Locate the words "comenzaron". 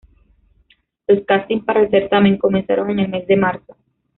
2.39-2.89